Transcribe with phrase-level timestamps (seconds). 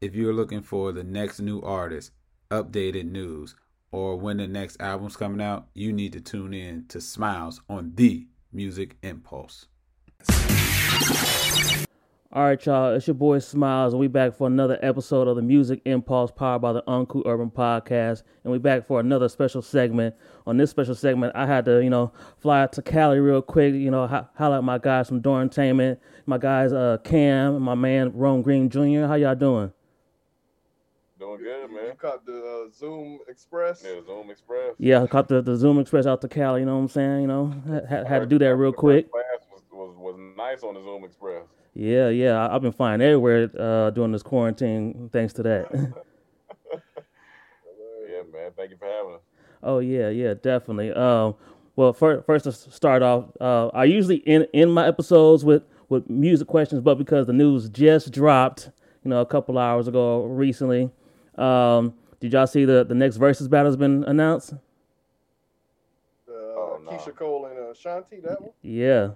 [0.00, 2.12] If you're looking for the next new artist,
[2.50, 3.54] updated news,
[3.92, 7.92] or when the next album's coming out, you need to tune in to Smiles on
[7.96, 9.66] the Music Impulse.
[12.32, 12.94] All right, y'all.
[12.94, 16.62] It's your boy Smiles, and we back for another episode of the Music Impulse, powered
[16.62, 18.22] by the Uncool Urban Podcast.
[18.44, 20.14] And we back for another special segment.
[20.46, 23.74] On this special segment, I had to, you know, fly out to Cali real quick.
[23.74, 28.12] You know, ho- highlight my guys from Dormtainment, my guys uh, Cam, and my man
[28.14, 29.04] Rome Green Jr.
[29.06, 29.74] How y'all doing?
[31.20, 31.82] Doing good, man.
[31.82, 31.96] You man.
[31.96, 33.84] caught the uh, Zoom Express.
[33.84, 34.74] Yeah, Zoom Express.
[34.78, 36.60] Yeah, I caught the, the Zoom Express out to Cali.
[36.60, 37.20] You know what I'm saying?
[37.20, 37.54] You know,
[37.90, 39.12] had, had to do that real quick.
[39.12, 41.42] Class was, was, was nice on the Zoom Express.
[41.74, 42.46] Yeah, yeah.
[42.46, 45.94] I, I've been flying everywhere uh, during this quarantine, thanks to that.
[48.10, 48.50] Yeah, man.
[48.56, 49.20] Thank you for having us.
[49.62, 50.90] Oh yeah, yeah, definitely.
[50.92, 51.36] Um,
[51.76, 56.08] well, first, first to start off, uh, I usually end, end my episodes with with
[56.10, 58.70] music questions, but because the news just dropped,
[59.04, 60.90] you know, a couple hours ago recently,
[61.40, 64.52] um, did y'all see the the next versus battle has been announced?
[64.52, 64.58] Uh,
[66.32, 66.90] Oh, no.
[66.90, 68.50] Keyshia Cole and uh, Shanti, that one.
[68.62, 69.10] Yeah,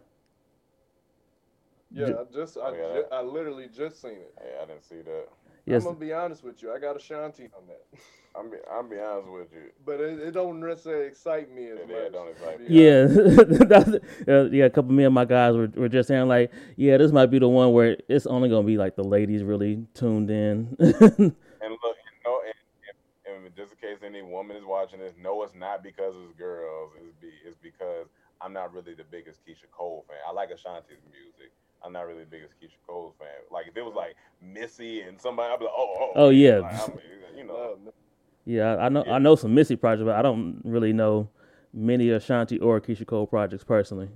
[1.93, 4.35] Yeah, I just, I, Oh, yeah, ju- I literally just seen it.
[4.41, 5.29] Hey, I didn't see that.
[5.67, 6.73] yes, I'm gonna be honest with you.
[6.73, 7.83] I got a Shanti on that,
[8.37, 9.71] I'm be, I'm be honest with you.
[9.87, 12.03] but it, it don't necessarily excite me as Yeah, much.
[12.03, 12.67] yeah, don't excite me.
[12.69, 13.69] yeah, honest.
[13.69, 14.65] That's- uh, yeah.
[14.65, 17.27] A couple of me and my guys were, were just saying like, yeah, this might
[17.27, 20.77] be the one where it's only gonna be like the ladies really tuned in.
[21.65, 22.55] And look, you know, and,
[23.27, 26.39] and, and just in case any woman is watching this, no, it's not because it's
[26.39, 26.93] girls.
[27.01, 28.07] It's be it's because
[28.41, 30.19] I'm not really the biggest Keyshia Cole fan.
[30.29, 31.53] I like Ashanti's music.
[31.85, 33.29] I'm not really the biggest Keyshia Cole fan.
[33.51, 36.59] Like if it was like Missy and somebody, I'd be like, oh, oh, Oh, yeah.
[36.59, 36.91] Like,
[37.37, 37.79] you know,
[38.45, 39.15] Yeah, I I know Yeah.
[39.15, 41.29] I know some Missy projects, but I don't really know
[41.73, 44.09] many Ashanti or Keyshia Cole projects personally.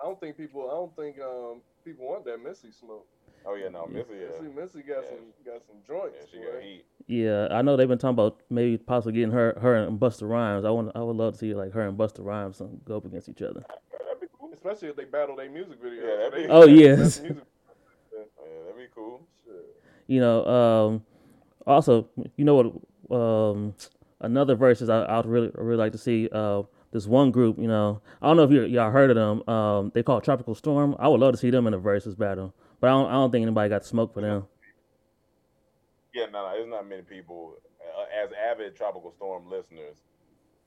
[0.00, 0.68] I don't think people.
[0.68, 3.06] I don't think um people want that Missy smoke.
[3.46, 5.08] Oh yeah, no, Missy, yeah, Missy, Missy got Yeah.
[5.10, 6.16] some got some joints.
[6.20, 6.52] yeah, she boy.
[6.52, 6.84] got heat.
[7.06, 10.64] Yeah, I know they've been talking about maybe possibly getting her her and Busta Rhymes.
[10.64, 13.28] I want I would love to see like her and Busta Rhymes go up against
[13.28, 13.64] each other.
[14.06, 14.50] That'd be cool.
[14.52, 16.02] Especially if they battle their music videos.
[16.02, 17.20] Yeah, that'd be- Oh, that's yes.
[17.20, 17.44] music-
[18.12, 18.18] Yeah,
[18.66, 19.20] that'd be cool.
[19.44, 19.76] shit.
[20.06, 21.04] You know, um,
[21.66, 22.54] also you know
[23.08, 23.74] what um,
[24.20, 27.58] another versus I I'd really really like to see uh, this one group.
[27.58, 29.48] You know, I don't know if you y'all heard of them.
[29.52, 30.94] Um, they call Tropical Storm.
[30.98, 33.30] I would love to see them in a versus battle, but I don't I don't
[33.30, 34.44] think anybody got smoke for them.
[36.12, 39.96] Yeah, no, no, there's not many people uh, as avid tropical storm listeners.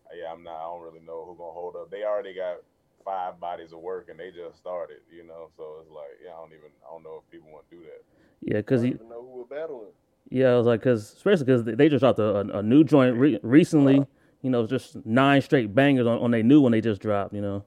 [0.08, 0.56] uh, Yeah, I'm not.
[0.56, 1.92] I don't really know who's gonna hold up.
[1.92, 2.60] They already got
[3.04, 5.02] five bodies of work and they just started.
[5.14, 6.72] You know, so it's like, yeah, I don't even.
[6.88, 8.02] I don't know if people want to do that.
[8.42, 9.92] Yeah, because don't even know who we're battling.
[10.30, 13.18] Yeah, I was like, cause especially because they just dropped a, a, a new joint
[13.18, 14.06] re- recently.
[14.42, 17.34] You know, just nine straight bangers on, on their new one they just dropped.
[17.34, 17.66] You know,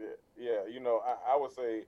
[0.00, 0.06] Yeah,
[0.36, 1.84] yeah you know, I, I would say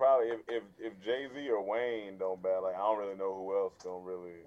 [0.00, 3.36] probably if if, if Jay Z or Wayne don't battle, like I don't really know
[3.36, 4.40] who else gonna really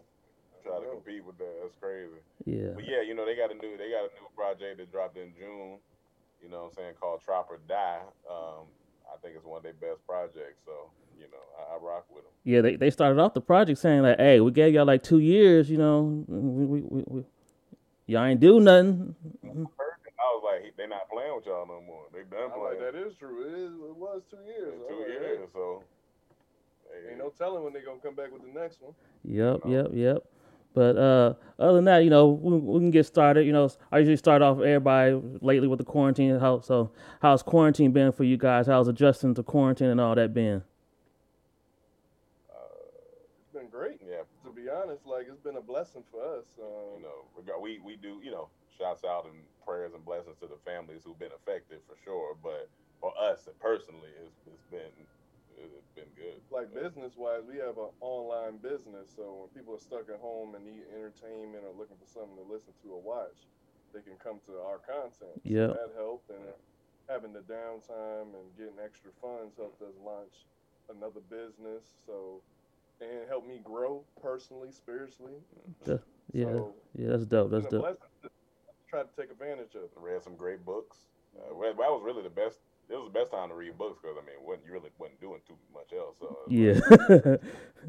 [0.66, 1.54] try to compete with that.
[1.62, 2.18] That's crazy.
[2.46, 4.92] yeah, But yeah, you know, they got a new they got a new project that
[4.92, 5.78] dropped in June,
[6.42, 8.02] you know what I'm saying, called Trap or Die.
[8.30, 8.66] Um,
[9.06, 12.24] I think it's one of their best projects, so, you know, I, I rock with
[12.24, 12.34] them.
[12.44, 12.62] yeah.
[12.62, 15.70] They they started off the project saying like, "Hey, we gave y'all like two years.
[15.70, 17.24] You know, we, we, we, we
[18.08, 19.16] y'all ain't do nothing."
[20.84, 22.04] I was they not playing with y'all no more.
[22.14, 23.48] They done I'm like, playing that is true.
[23.48, 23.72] It is.
[23.72, 24.74] It was two years.
[24.90, 25.84] two I'm years, so
[26.92, 28.94] hey, hey, Ain't no telling when they gonna come back with the next one.
[29.24, 29.72] Yep, No.
[29.72, 30.18] yep, yep.
[30.74, 33.46] But uh, other than that, you know, we, we can get started.
[33.46, 36.40] You know, I usually start off everybody lately with the quarantine.
[36.40, 36.92] How so?
[37.22, 38.66] How's quarantine been for you guys?
[38.68, 40.64] How's adjusting to quarantine and all that been?
[43.40, 44.02] It's been great.
[44.10, 46.46] yeah, To be honest, like it's been a blessing for us.
[46.60, 50.06] Um, you know, we got- we we do, you know, shouts out and prayers and
[50.06, 52.36] blessings to the families who've been affected for sure.
[52.42, 52.70] But
[53.00, 54.94] for us personally, it's it's been
[55.58, 56.42] it's been good.
[56.52, 60.56] like business wise, we have an online business, so when people are stuck at home
[60.56, 63.48] and need entertainment or looking for something to listen to or watch,
[63.94, 65.38] they can come to our content.
[65.40, 65.68] So Yeah.
[65.78, 66.54] that helped, and
[67.08, 70.34] having the downtime and getting extra funds helped us launch
[70.90, 71.86] another business.
[72.06, 72.42] So
[73.02, 75.40] and it helped me grow personally, spiritually.
[75.86, 75.98] Yeah,
[76.34, 77.08] yeah, So, yeah.
[77.10, 77.52] That's dope.
[77.52, 78.00] That's it's dope.
[78.94, 79.84] Try to take advantage of.
[79.84, 79.92] it.
[79.98, 80.98] read some great books.
[81.36, 82.60] Uh, well, that was really the best.
[82.90, 85.20] It was the best time to read books because I mean, wasn't, you really wasn't
[85.20, 86.16] doing too much else.
[86.20, 87.38] So uh, Yeah,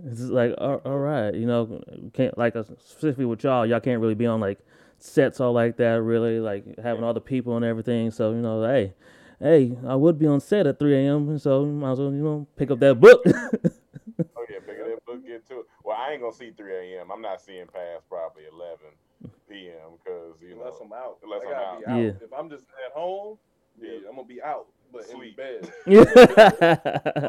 [0.10, 1.82] it's like all, all right, you know,
[2.14, 4.60] can't like uh, specifically with y'all, y'all can't really be on like
[4.98, 8.10] sets all like that, really like having all the people and everything.
[8.10, 8.94] So you know, hey,
[9.40, 11.38] hey, I would be on set at three a.m.
[11.38, 13.22] So might as well you know pick up that book.
[14.36, 15.66] Oh yeah, pick up that book, get to it.
[15.82, 17.10] Well, I ain't gonna see 3 a.m.
[17.10, 18.78] I'm not seeing past probably 11
[19.48, 19.98] p.m.
[20.02, 21.18] because you know Unless know, I'm out.
[21.22, 21.78] unless I I'm gotta out.
[21.80, 21.98] be out.
[22.00, 22.10] Yeah.
[22.22, 23.38] If I'm just at home,
[23.80, 24.08] yeah, Yeah.
[24.08, 25.38] I'm gonna be out, but Sleep.
[25.38, 25.72] in bed.
[25.86, 27.28] yeah,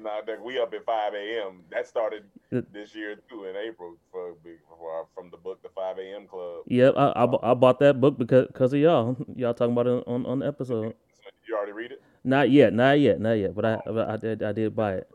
[0.00, 1.62] Now that we up at five a.m.
[1.72, 4.34] That started this year too in April for,
[4.68, 6.26] for from the book the five a.m.
[6.26, 6.62] club.
[6.66, 9.16] Yep, I, I, I bought that book because because of y'all.
[9.34, 10.94] Y'all talking about it on, on the episode.
[11.14, 12.02] So you already read it?
[12.24, 13.54] Not yet, not yet, not yet.
[13.56, 13.92] But I oh.
[13.92, 15.08] but I did I did buy it.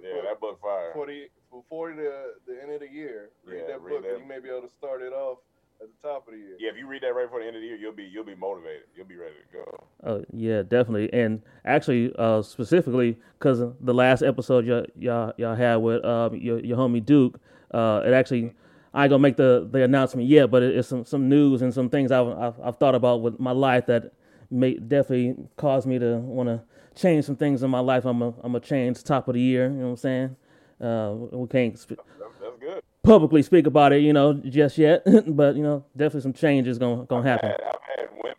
[0.00, 0.92] Yeah, that book fire.
[0.94, 1.28] For the
[1.70, 4.10] before the the end of the year, read Yeah, that read book, that.
[4.14, 5.38] and you may be able to start it off
[5.80, 6.56] at the top of the year.
[6.58, 8.24] Yeah, if you read that right before the end of the year, you'll be you'll
[8.24, 8.82] be motivated.
[8.96, 9.84] You'll be ready to go.
[10.04, 11.12] Oh yeah, definitely.
[11.12, 16.58] And actually, uh, specifically because the last episode y'all y'all, y'all had with um, your
[16.60, 17.40] your homie Duke,
[17.72, 18.52] uh, it actually
[18.92, 21.72] I ain't gonna make the, the announcement yet, but it, it's some, some news and
[21.72, 24.12] some things I've, I've I've thought about with my life that
[24.50, 26.60] may definitely caused me to want to
[27.00, 28.04] change some things in my life.
[28.04, 29.66] I'm a I'm a change top of the year.
[29.66, 30.36] You know what I'm saying?
[30.80, 32.82] Uh, we can't sp- That's, that's good.
[33.02, 37.04] publicly speak about it, you know, just yet, but you know, definitely some changes gonna
[37.04, 37.50] gonna I've happen.
[37.50, 38.36] had, I've had women.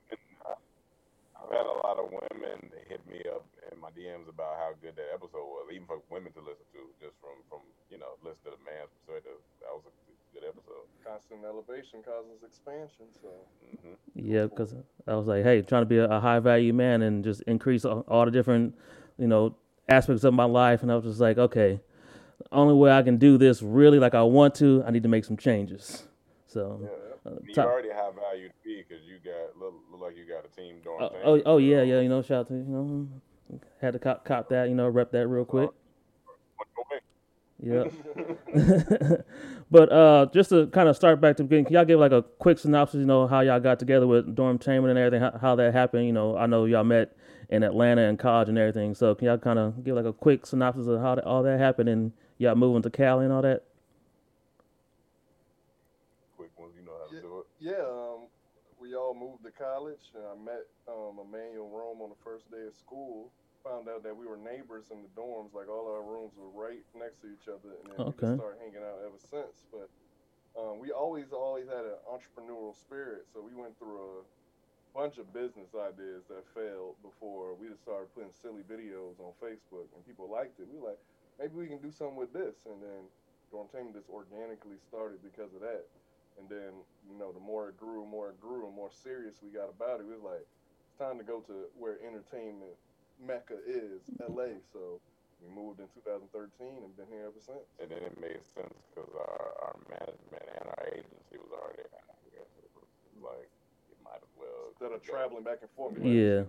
[1.37, 4.95] I've had a lot of women hit me up in my DMs about how good
[4.95, 7.59] that episode was, even for women to listen to, just from from
[7.89, 9.37] you know listen to the man's perspective.
[9.61, 9.93] That was a
[10.33, 10.85] good episode.
[11.05, 13.05] Constant elevation causes expansion.
[13.21, 13.29] So
[13.83, 14.75] hmm Yeah, because
[15.07, 17.85] I was like, hey, trying to be a, a high value man and just increase
[17.85, 18.75] all, all the different,
[19.17, 19.55] you know,
[19.89, 20.81] aspects of my life.
[20.83, 21.81] And I was just like, okay, the
[22.51, 25.25] only way I can do this really like I want to, I need to make
[25.25, 26.03] some changes.
[26.47, 26.89] So,
[27.25, 30.25] uh, You top- already have value to be because you got look, look like you
[30.25, 30.97] got a team doing.
[31.01, 33.07] oh, oh, oh, yeah, yeah, you know, shout out to, you know,
[33.81, 35.69] had to cop, cop that, you know, rep that real quick.
[37.63, 37.85] Yeah.
[39.71, 42.11] but uh, just to kind of start back to the beginning, can y'all give like
[42.11, 42.99] a quick synopsis?
[42.99, 46.07] You know how y'all got together with Dormtainment and everything, how, how that happened.
[46.07, 47.15] You know, I know y'all met
[47.51, 48.95] in Atlanta and college and everything.
[48.95, 51.89] So can y'all kind of give like a quick synopsis of how all that happened
[51.89, 53.63] and y'all moving to Cali and all that?
[56.37, 57.21] Quick ones, you know how to Yeah.
[57.21, 57.47] do it.
[57.59, 58.27] yeah, um,
[58.79, 62.65] we all moved to college, and I met um, Emmanuel Rome on the first day
[62.65, 63.31] of school.
[63.63, 66.81] Found out that we were neighbors in the dorms, like all our rooms were right
[66.95, 68.25] next to each other, and then we Okay.
[68.25, 69.61] just started hanging out ever since.
[69.69, 69.91] But
[70.57, 74.11] um, we always, always had an entrepreneurial spirit, so we went through a
[74.93, 79.87] bunch of business ideas that failed before we just started putting silly videos on Facebook,
[79.95, 80.67] and people liked it.
[80.67, 81.01] We were like,
[81.39, 83.07] maybe we can do something with this, and then
[83.51, 85.83] Dormtainment just organically started because of that.
[86.39, 86.71] And then,
[87.07, 89.99] you know, the more it grew, more it grew, and more serious we got about
[89.99, 90.07] it.
[90.07, 90.43] We was like,
[90.87, 92.75] it's time to go to where entertainment
[93.19, 94.59] mecca is, LA.
[94.71, 95.03] So
[95.43, 96.31] we moved in 2013
[96.83, 97.67] and been here ever since.
[97.83, 102.17] And then it made sense because our, our management and our agency was already out
[102.31, 102.47] here.
[103.19, 103.51] Like,
[104.83, 104.93] as well.
[104.93, 105.13] Instead of go.
[105.13, 106.43] traveling back and forth, Yeah.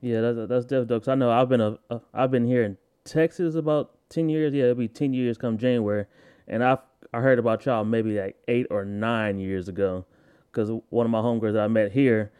[0.00, 1.02] Yeah, that's that's definitely dope.
[1.04, 4.52] 'Cause I know I've been a, a I've been here in Texas about ten years.
[4.52, 6.04] Yeah, it'll be ten years come January,
[6.46, 6.76] and I
[7.14, 10.04] I heard about y'all maybe like eight or nine years ago,
[10.52, 12.32] because one of my homegirls that I met here,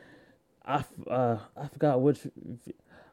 [0.67, 2.26] I uh, I forgot which,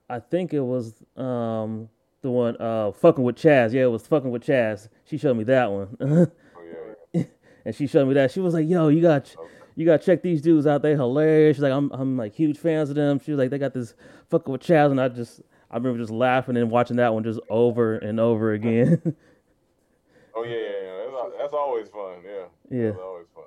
[0.10, 1.88] I think it was um
[2.22, 3.72] the one uh fucking with Chaz.
[3.72, 4.90] Yeah, it was fucking with Chaz.
[5.06, 6.28] She showed me that one, Oh,
[7.14, 7.24] yeah.
[7.64, 8.32] and she showed me that.
[8.32, 9.34] She was like, "Yo, you got."
[9.82, 10.84] You gotta check these dudes out.
[10.84, 11.58] They hilarious.
[11.58, 13.20] She's like, I'm, I'm like huge fans of them.
[13.20, 13.96] She was like, they got this
[14.30, 15.42] fucking with Chaz, and I just,
[15.72, 19.16] I remember just laughing and watching that one just over and over again.
[20.34, 21.24] Oh, yeah, yeah, yeah.
[21.24, 22.20] That's, that's always fun.
[22.24, 22.46] Yeah.
[22.70, 22.86] Yeah.
[22.92, 23.44] That's always fun.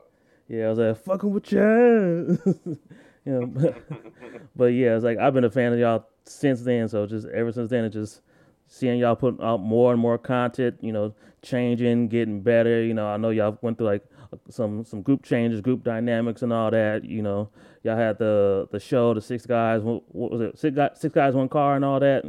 [0.49, 2.47] yeah, I was like, fucking with Chaz.
[3.25, 3.83] you know, but,
[4.57, 6.89] but yeah, it's like I've been a fan of y'all since then.
[6.89, 8.21] So just ever since then, it's just
[8.67, 10.77] seeing y'all put out more and more content.
[10.83, 12.83] You know, changing, getting better.
[12.83, 14.05] You know, I know y'all went through like
[14.51, 17.05] some some group changes, group dynamics, and all that.
[17.05, 17.51] You know,
[17.83, 19.83] y'all had the the show, the six guys.
[19.83, 20.59] What, was it?
[20.59, 22.25] Six guys, six guys, one car, and all that.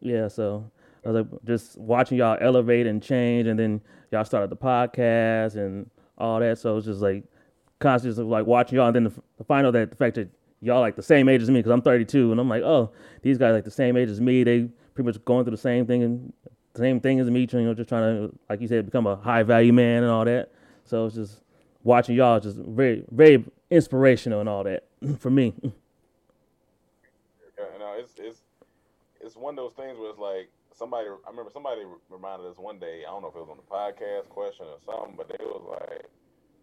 [0.00, 0.70] Yeah, so
[1.04, 5.56] I was like just watching y'all elevate and change, and then y'all started the podcast
[5.56, 6.58] and all that.
[6.58, 7.24] So it's just like
[7.84, 10.28] of like watching y'all, and then the, the final that the fact that
[10.60, 12.92] y'all like the same age as me because I'm 32, and I'm like, oh,
[13.22, 14.44] these guys like the same age as me.
[14.44, 16.32] They pretty much going through the same thing and
[16.76, 17.46] same thing as me.
[17.50, 20.24] You know, just trying to like you said, become a high value man and all
[20.24, 20.52] that.
[20.92, 21.40] So it's just
[21.84, 24.84] watching y'all just very very inspirational and all that
[25.20, 25.54] for me.
[27.56, 28.42] Yeah, no, it's it's
[29.22, 31.08] it's one of those things where it's like somebody.
[31.08, 31.80] I remember somebody
[32.10, 33.04] reminded us one day.
[33.08, 35.64] I don't know if it was on the podcast question or something, but they was
[35.64, 36.04] like,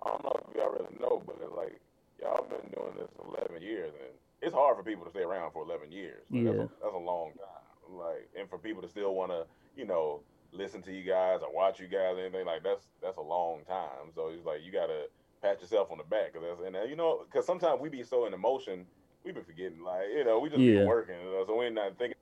[0.06, 1.82] I don't know if y'all really know, but it's like
[2.22, 5.64] y'all been doing this eleven years, and it's hard for people to stay around for
[5.66, 6.22] eleven years.
[6.30, 6.64] Like, that's, Yeah.
[6.66, 7.98] a, that's a long time.
[7.98, 10.22] Like, and for people to still want to, you know,
[10.52, 13.64] listen to you guys or watch you guys, or anything like that's that's a long
[13.66, 14.12] time.
[14.14, 15.06] So it's like you gotta
[15.42, 18.04] pat yourself on the back, cause that's and uh, you know, cause sometimes we be
[18.04, 18.86] so in emotion,
[19.24, 20.72] we be forgetting, like you know, we just Yeah.
[20.72, 22.16] be working, you know, so we're not thinking.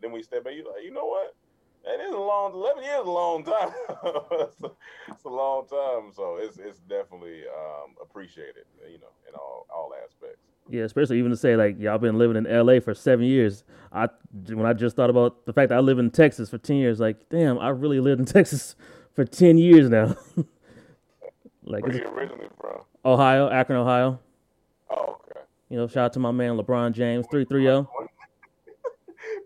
[0.00, 1.34] Then we step back, you like, you know what?
[1.84, 2.52] That is a long.
[2.52, 3.70] Eleven years a long time.
[3.88, 4.70] it's, a,
[5.08, 6.12] it's, a, long time.
[6.14, 8.64] So it's it's definitely um, appreciated.
[8.86, 10.44] You know, in all all aspects.
[10.68, 12.80] Yeah, especially even to say like y'all been living in L.A.
[12.80, 13.64] for seven years.
[13.92, 14.08] I
[14.48, 17.00] when I just thought about the fact that I live in Texas for ten years,
[17.00, 18.76] like damn, I really lived in Texas
[19.14, 20.16] for ten years now.
[21.64, 22.82] like, where you originally from?
[23.04, 24.20] Ohio, Akron, Ohio.
[24.90, 25.40] Oh, okay.
[25.70, 27.90] You know, shout out to my man LeBron James, three three zero.
[27.98, 28.06] Oh.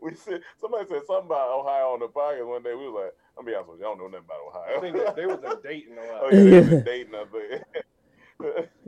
[0.05, 0.43] We said
[0.75, 2.75] somebody said something about Ohio on the podcast one day.
[2.75, 4.77] We was like, I'm be honest with you, I don't know nothing about Ohio.
[4.77, 6.21] I think they, they was in Dayton, Ohio.
[6.23, 7.63] Oh, yeah, they was in Dayton, I think.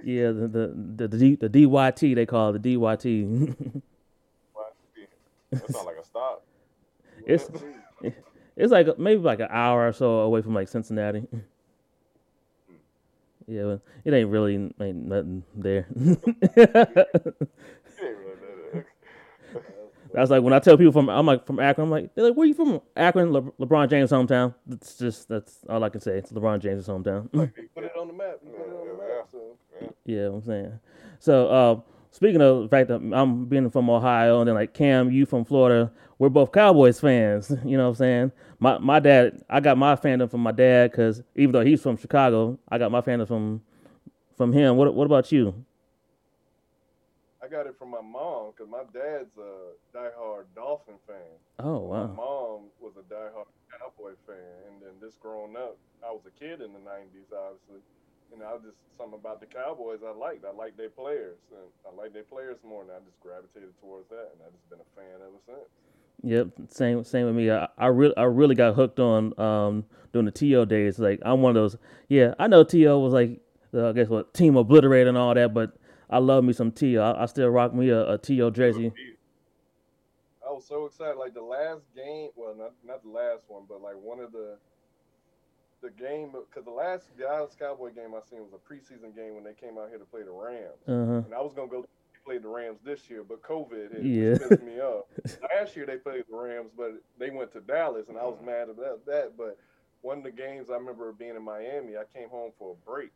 [0.05, 3.75] yeah, the the the, the, the DYT they call it the DYT.
[5.51, 6.45] that sounds like a stop.
[7.25, 7.49] It's
[8.57, 11.21] it's like maybe like an hour or so away from like Cincinnati.
[11.21, 11.39] Hmm.
[13.47, 15.87] Yeah, it ain't really ain't nothing there.
[20.13, 21.87] That's like when I tell people from I'm like from Akron.
[21.87, 22.81] I'm like they're like where you from?
[22.97, 24.55] Akron, Le- LeBron James hometown.
[24.67, 26.19] That's just that's all I can say.
[26.19, 27.31] It's LeBron James' hometown.
[27.31, 28.39] put it on the map.
[28.43, 29.29] put it on the map.
[29.33, 29.95] So.
[30.05, 30.79] Yeah, I'm saying.
[31.19, 35.11] So uh, speaking of the fact that I'm being from Ohio and then like Cam,
[35.11, 37.53] you from Florida, we're both Cowboys fans.
[37.65, 38.33] You know what I'm saying?
[38.59, 41.97] My my dad, I got my fandom from my dad because even though he's from
[41.97, 43.63] Chicago, I got my fandom from
[44.37, 44.77] from him.
[44.77, 45.66] What what about you?
[47.47, 51.39] I got it from my mom because my dad's a diehard Dolphin fan.
[51.61, 52.11] Oh wow!
[52.11, 56.35] My mom was a diehard Cowboy fan, and then this growing up, I was a
[56.35, 57.87] kid in the '90s, obviously.
[58.35, 60.45] And I was just something about the Cowboys I liked.
[60.45, 64.09] I liked their players, and I liked their players more, and I just gravitated towards
[64.09, 65.71] that, and I've just been a fan ever since.
[66.25, 67.53] Yep, same same with me.
[67.53, 70.65] I, I really I really got hooked on um during the T.O.
[70.65, 70.99] days.
[70.99, 71.77] Like I'm one of those.
[72.09, 72.99] Yeah, I know T.O.
[72.99, 73.39] was like
[73.73, 75.77] uh, I guess what team obliterate and all that, but
[76.09, 76.99] I love me some T.
[76.99, 78.51] I, I still rock me a, a T.O.
[78.51, 78.93] jersey.
[80.47, 81.17] I was so excited.
[81.17, 84.57] Like the last game, well, not not the last one, but like one of the
[85.83, 89.45] the game because the last Dallas Cowboy game I seen was a preseason game when
[89.45, 91.27] they came out here to play the Rams, uh-huh.
[91.27, 91.85] and I was gonna go
[92.25, 94.37] play the Rams this year, but COVID hit, yeah.
[94.37, 95.05] pissed me off.
[95.55, 98.69] Last year they played the Rams, but they went to Dallas, and I was mad
[98.69, 99.33] about that.
[99.37, 99.59] But
[100.03, 103.13] one of the games I remember being in Miami, I came home for a break,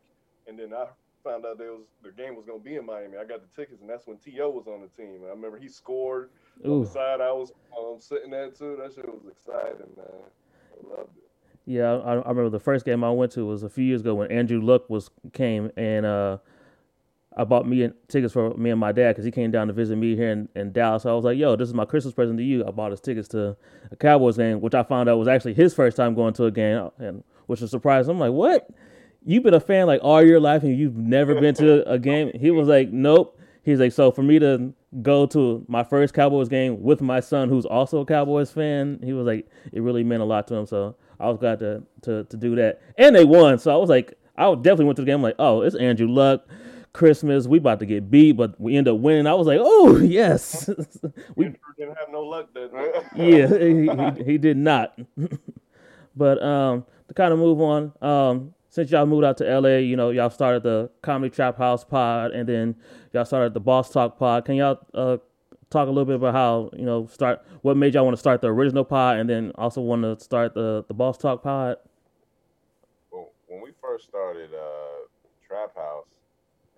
[0.47, 0.87] and then I
[1.23, 3.17] found out there was the game was gonna be in Miami.
[3.17, 4.49] I got the tickets, and that's when T.O.
[4.49, 5.21] was on the team.
[5.25, 6.29] I remember he scored
[6.65, 6.73] Ooh.
[6.73, 8.77] on the side I was um, sitting there too.
[8.81, 10.07] That shit was exciting, man.
[10.07, 11.23] I loved it.
[11.65, 14.15] Yeah, I, I, remember the first game I went to was a few years ago
[14.15, 16.37] when Andrew Luck was came and uh,
[17.37, 19.73] I bought me and, tickets for me and my dad because he came down to
[19.73, 21.03] visit me here in, in, Dallas.
[21.03, 22.99] So I was like, "Yo, this is my Christmas present to you." I bought his
[22.99, 23.55] tickets to
[23.91, 26.51] a Cowboys game, which I found out was actually his first time going to a
[26.51, 28.11] game, and which was surprising.
[28.11, 28.69] I'm like, "What?
[29.23, 32.31] You've been a fan like all your life and you've never been to a game.
[32.33, 33.37] He was like, nope.
[33.63, 37.47] He's like, so for me to go to my first Cowboys game with my son,
[37.47, 40.65] who's also a Cowboys fan, he was like, it really meant a lot to him.
[40.65, 43.59] So I was glad to to to do that, and they won.
[43.59, 45.17] So I was like, I definitely went to the game.
[45.17, 46.47] I'm like, oh, it's Andrew Luck.
[46.93, 49.25] Christmas, we about to get beat, but we end up winning.
[49.25, 50.69] I was like, oh yes,
[51.35, 51.45] we
[51.77, 52.71] didn't have no luck that
[53.15, 53.47] yeah,
[54.17, 54.99] he, he, he, did not.
[56.17, 59.97] but um, to kind of move on, um, since y'all moved out to LA, you
[59.97, 62.75] know, y'all started the Comedy Trap House pod and then
[63.13, 64.45] y'all started the Boss Talk pod.
[64.45, 65.17] Can y'all uh,
[65.69, 68.39] talk a little bit about how, you know, start what made y'all want to start
[68.39, 71.77] the original pod and then also want to start the, the Boss Talk pod?
[73.11, 75.05] Well, when we first started uh,
[75.45, 76.07] Trap House,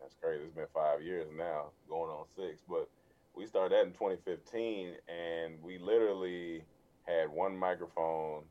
[0.02, 0.46] that's crazy.
[0.46, 2.90] It's been five years now, going on six, but
[3.36, 6.64] we started that in 2015 and we literally
[7.06, 8.42] had one microphone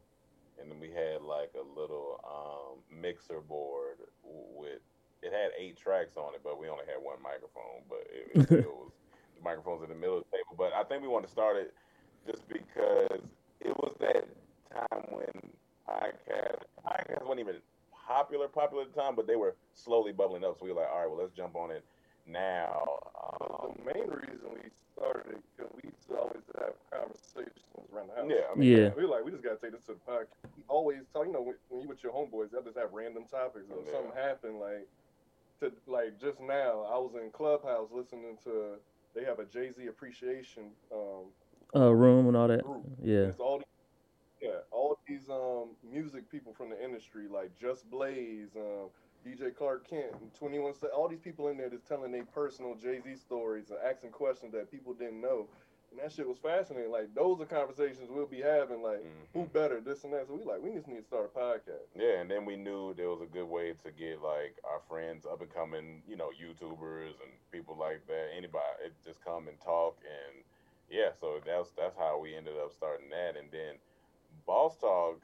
[0.60, 4.80] and then we had like a little um, mixer board with
[5.22, 7.86] it had eight tracks on it, but we only had one microphone.
[7.88, 8.92] But it, it still was
[9.36, 10.54] the microphones in the middle of the table.
[10.58, 11.74] But I think we wanted to start it
[12.26, 13.22] just because
[13.60, 14.26] it was that
[14.70, 15.30] time when
[15.88, 17.56] podcasts podcasts weren't even
[17.92, 20.58] popular popular at the time, but they were slowly bubbling up.
[20.58, 21.84] So we were like, all right, well, let's jump on it
[22.26, 22.98] now.
[23.40, 28.14] Um, the main reason we started because we used to always have conversations around the
[28.14, 28.30] house.
[28.30, 28.90] Yeah, I mean, yeah.
[28.96, 30.26] We like we just gotta take this to the podcast.
[30.56, 31.26] We always talk.
[31.26, 33.66] You know, when, when you with your homeboys, y'all just have random topics.
[33.70, 33.92] Or yeah.
[33.92, 34.88] something happened, like
[35.60, 38.76] to like just now, I was in Clubhouse listening to.
[39.14, 41.26] They have a Jay Z appreciation um,
[41.76, 42.64] uh, room and all that.
[42.64, 42.84] Group.
[43.02, 43.28] Yeah.
[43.28, 43.66] It's all these,
[44.40, 48.88] yeah, all these um music people from the industry like Just Blaze, um,
[49.26, 53.00] DJ Clark Kent, and 21 all these people in there just telling their personal Jay
[53.00, 55.48] Z stories and asking questions that people didn't know.
[55.90, 56.90] And that shit was fascinating.
[56.90, 58.82] Like those are conversations we'll be having.
[58.82, 59.38] Like mm-hmm.
[59.38, 60.26] who better, this and that.
[60.26, 61.92] So we like we just need to start a podcast.
[61.94, 65.26] Yeah, and then we knew there was a good way to get like our friends
[65.26, 68.28] up and coming, you know, YouTubers and people like that.
[68.36, 70.42] Anybody, it just come and talk and
[70.90, 71.10] yeah.
[71.20, 73.36] So that's that's how we ended up starting that.
[73.36, 73.76] And then
[74.46, 75.20] Boss Talk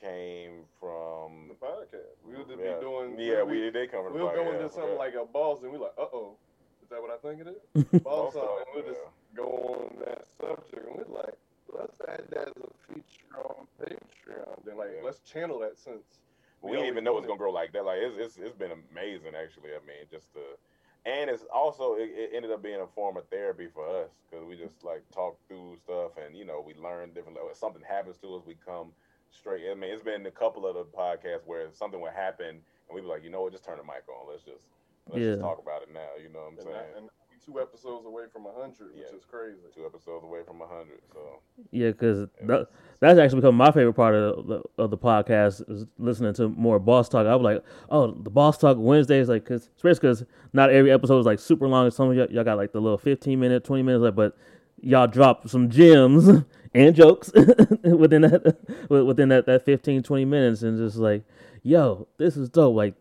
[0.00, 2.16] came from The podcast.
[2.24, 3.18] We would just yeah, be doing.
[3.18, 4.98] yeah, we, we did come from the We'll go into something yeah.
[4.98, 6.36] like a boss, and we like, uh oh,
[6.82, 7.84] is that what I think it is?
[8.02, 9.36] Boss Boss talk, Talk, and we'll just yeah.
[9.42, 9.48] go
[9.90, 11.34] on that subject, and we're like,
[11.72, 14.64] let's add that as a feature on Patreon.
[14.64, 15.04] Then like, Yeah.
[15.04, 16.04] let's channel that since
[16.62, 17.84] we, we didn't even know it's doing gonna grow like that.
[17.84, 19.70] Like it's it's, it's been amazing actually.
[19.70, 20.40] I mean, just to,
[21.04, 24.44] and it's also it, it ended up being a form of therapy for us because
[24.46, 27.38] we just like talk through stuff and you know we learn different.
[27.50, 28.92] If something happens to us, we come
[29.30, 29.64] straight.
[29.70, 33.02] I mean, it's been a couple of the podcasts where something would happen and we'd
[33.02, 34.28] be like, you know what, just turn the mic on.
[34.30, 34.64] Let's just
[35.08, 36.08] let's just talk about it now.
[36.22, 36.76] You know what I'm and, saying?
[36.94, 39.58] I, and we two episodes away from hundred, which is crazy.
[39.74, 41.00] Two episodes away from hundred.
[41.12, 41.40] So
[41.70, 42.68] Yeah, because that,
[43.00, 46.78] that's actually become my favorite part of the, of the podcast is listening to more
[46.78, 47.26] boss talk.
[47.26, 51.18] I was like, oh, the boss talk Wednesdays, like, cause especially because not every episode
[51.20, 51.90] is like super long.
[51.90, 54.36] Some of y'all, y'all got like the little fifteen minute, twenty minutes, like, but
[54.86, 56.28] y'all drop some gems
[56.74, 58.56] and jokes within that
[58.88, 61.24] within that that 15, 20 minutes, and just like,
[61.62, 62.76] yo, this is dope.
[62.76, 62.94] Like,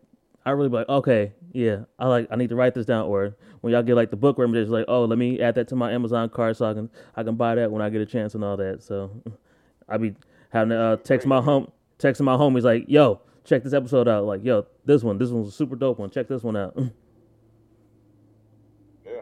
[0.46, 3.06] I really like, okay, yeah, I like, I need to write this down.
[3.06, 5.76] Or when y'all get like the book remedies, like, oh, let me add that to
[5.76, 8.36] my Amazon card so I can I can buy that when I get a chance
[8.36, 8.82] and all that.
[8.82, 9.12] So
[9.90, 10.16] I be
[10.50, 14.26] having to uh, text my home, texting my homies like, yo, check this episode out.
[14.26, 16.10] Like, yo, this one, this one's a super dope one.
[16.10, 16.74] Check this one out.
[16.78, 16.88] yeah.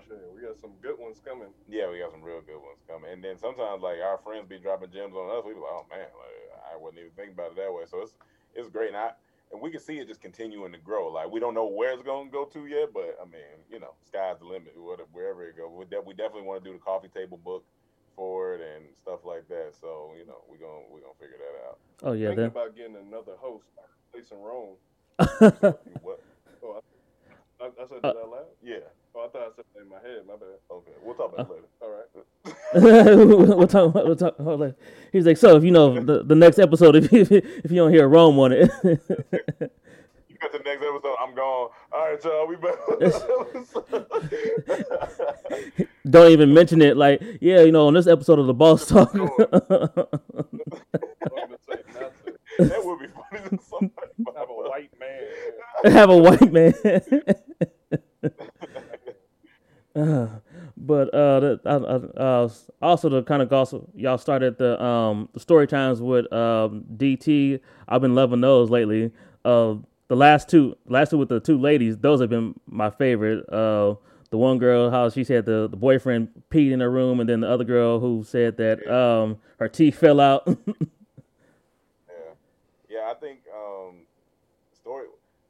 [0.08, 1.54] Shit, we got some good ones coming.
[1.70, 3.12] Yeah, we got some real good ones coming.
[3.12, 5.46] And then sometimes like our friends be dropping gems on us.
[5.46, 6.38] We be like, oh man, like
[6.74, 7.84] I wasn't even thinking about it that way.
[7.86, 8.16] So it's
[8.56, 8.90] it's great.
[8.90, 9.12] And I
[9.52, 11.10] and we can see it just continuing to grow.
[11.14, 13.94] Like we don't know where it's gonna go to yet, but I mean, you know,
[14.06, 14.74] sky's the limit.
[14.76, 17.64] whatever- Wherever it goes, we, de- we definitely want to do the coffee table book
[18.16, 19.74] for it and stuff like that.
[19.80, 21.78] So you know, we're gonna we're gonna figure that out.
[22.04, 22.52] oh yeah, Thinking that.
[22.58, 23.66] about getting another host,
[24.12, 24.76] replacing Rome.
[26.02, 26.20] What?
[26.64, 26.82] Oh,
[27.62, 28.46] I, I, I said Uh, that out loud.
[28.64, 28.78] Yeah.
[29.16, 30.24] Oh, I thought I said that in my head.
[30.28, 30.58] My bad.
[30.72, 30.92] Okay.
[31.04, 31.68] We'll talk about it later.
[31.82, 33.48] All right.
[33.58, 33.94] we'll talk.
[33.94, 34.38] We'll talk.
[34.38, 34.76] hold on.
[35.12, 37.92] He's like, so if you know the, the next episode, if you, if you don't
[37.94, 41.16] hear Rome on it, You got the next episode.
[41.22, 41.70] I'm gone.
[41.92, 42.48] All right, y'all.
[42.48, 42.78] We better.
[46.10, 46.98] don't even mention it.
[46.98, 49.14] Like, yeah, you know, on this episode of the Boss Talk.
[49.14, 49.48] Don't even
[51.70, 52.36] say nothing.
[52.60, 53.60] that would be funny.
[53.70, 55.94] Somebody Have a white man.
[55.94, 56.74] have a white man.
[60.04, 60.28] Uh,
[60.78, 61.60] but uh, the,
[62.18, 62.50] uh,
[62.82, 67.60] also to kind of also y'all started the um the story times with um DT.
[67.88, 69.12] I've been loving those lately.
[69.46, 69.76] Uh,
[70.10, 73.48] the last two, last two with the two ladies, those have been my favorite.
[73.50, 73.96] Uh,
[74.32, 77.42] the one girl, how she said the, the boyfriend peed in her room, and then
[77.42, 80.48] the other girl who said that um her teeth fell out.
[82.10, 82.34] Yeah,
[82.90, 83.12] yeah.
[83.12, 84.06] I think um,
[84.74, 85.08] story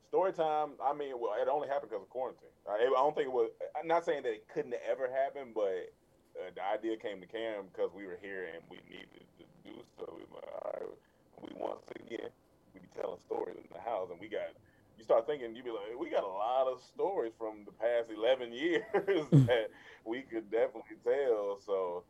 [0.08, 0.72] story time.
[0.84, 2.53] I mean, well, it only happened because of quarantine.
[2.70, 3.52] I, I don't think it was.
[3.80, 5.92] I'm not saying that it couldn't have ever happen, but
[6.40, 9.76] uh, the idea came to Cam because we were here and we needed to do
[9.98, 10.08] so.
[10.16, 10.98] We were like, all right,
[11.42, 12.32] we once again
[12.74, 14.56] we be telling stories in the house, and we got.
[14.96, 18.14] You start thinking, you'd be like, we got a lot of stories from the past
[18.16, 18.86] 11 years
[19.50, 19.74] that
[20.06, 21.60] we could definitely tell.
[21.66, 22.04] So,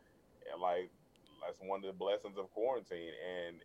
[0.52, 0.92] and like,
[1.42, 3.56] that's one of the blessings of quarantine, and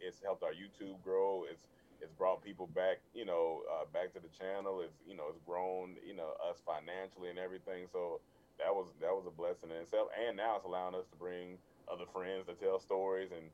[0.00, 1.44] it's helped our YouTube grow.
[1.50, 1.62] It's
[2.02, 4.82] it's brought people back, you know, uh, back to the channel.
[4.82, 7.86] It's you know, it's grown, you know, us financially and everything.
[7.92, 8.20] So
[8.58, 10.08] that was that was a blessing in itself.
[10.12, 11.56] And now it's allowing us to bring
[11.90, 13.46] other friends to tell stories, and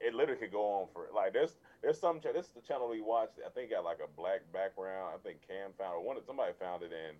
[0.00, 2.88] it literally could go on for like there's there's some cha- this is the channel
[2.88, 3.38] we watched.
[3.44, 5.12] I think got like a black background.
[5.14, 7.16] I think Cam found or one somebody found it, and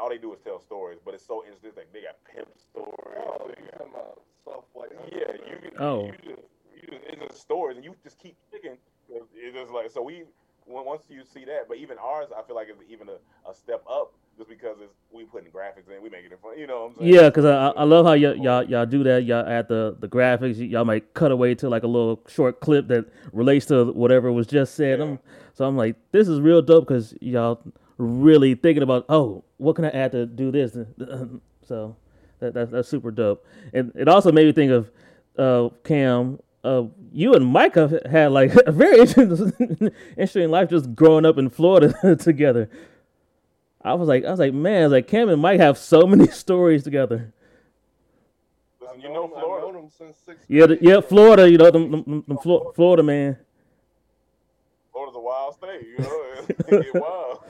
[0.00, 0.98] all they do is tell stories.
[1.04, 1.72] But it's so interesting.
[1.76, 3.20] Like they got pimp stories.
[3.20, 4.90] Oh, they you got- talking about soft white?
[5.12, 5.76] yeah, you can.
[5.80, 6.06] Oh.
[6.06, 8.76] You just, you just, it's just stories, and you just keep picking.
[9.10, 10.02] It's just like so.
[10.02, 10.24] We
[10.66, 13.84] once you see that, but even ours, I feel like it's even a, a step
[13.90, 16.58] up, just because it's we putting graphics in, we making it fun.
[16.58, 17.14] You know what I'm saying?
[17.14, 19.24] Yeah, cause I I love how y'all y'all, y'all do that.
[19.24, 20.56] Y'all add the the graphics.
[20.70, 24.46] Y'all might cut away to like a little short clip that relates to whatever was
[24.46, 24.98] just said.
[24.98, 25.04] Yeah.
[25.04, 25.18] I'm,
[25.52, 27.60] so I'm like, this is real dope because y'all
[27.96, 30.76] really thinking about, oh, what can I add to do this?
[31.66, 31.96] So
[32.40, 33.46] that, that's that's super dope.
[33.72, 34.90] And it also made me think of
[35.38, 36.38] uh, Cam.
[36.64, 39.52] Uh, you and Mike have had like a very interesting,
[40.16, 42.70] interesting life just growing up in Florida together.
[43.82, 46.06] I was like, I was like, man, I was like Cam and Mike have so
[46.06, 47.34] many stories together.
[48.80, 49.72] Listen, you know Florida.
[49.72, 51.50] known since sixth Yeah, the, yeah, Florida.
[51.50, 53.36] You know, them, them, them, them Flo- Florida man.
[54.90, 55.82] Florida's a wild state.
[55.86, 57.44] You know, it get wild.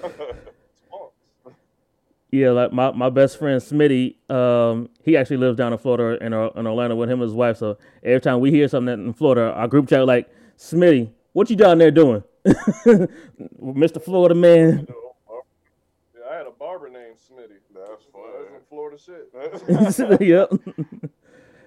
[2.34, 2.40] Spunks.
[2.40, 6.32] Yeah, like my, my best friend Smitty, um, he actually lives down in Florida in,
[6.32, 7.58] in Orlando with him and his wife.
[7.58, 11.56] So every time we hear something in Florida, our group chat like, Smitty, what you
[11.56, 12.22] down there doing,
[13.60, 14.86] Mister Florida man?
[14.88, 17.58] Yeah, I had a barber named Smitty.
[17.74, 18.46] That's That's funny.
[18.50, 20.20] some Florida shit.
[20.28, 20.50] yep.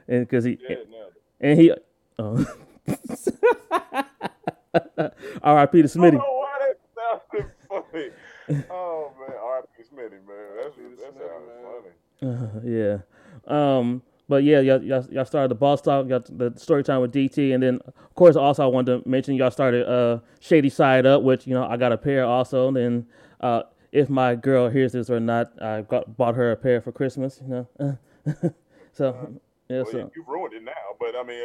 [0.08, 1.08] and because he Dead now.
[1.41, 1.73] and he,
[2.19, 2.45] oh,
[5.43, 5.82] R.I.P.
[5.82, 6.12] to I Smitty.
[6.12, 8.10] don't know why that sounded funny.
[8.69, 9.84] Oh man, R.I.P.
[9.84, 10.47] Smitty, man.
[10.56, 10.95] That's, R.I.P.
[11.01, 12.49] that Smitty, funny.
[12.65, 12.97] yeah.
[13.45, 17.13] Um, but yeah, y'all, y'all, y'all started the Boss Talk, got the story time with
[17.13, 21.06] DT, and then of course also I wanted to mention y'all started uh Shady Side
[21.06, 22.67] Up, which you know I got a pair also.
[22.67, 23.06] And then
[23.39, 26.91] uh, if my girl hears this or not, I got bought her a pair for
[26.91, 27.39] Christmas.
[27.41, 27.97] You know,
[28.93, 31.41] so yeah, Well, so you, you've ruined it now, but I mean,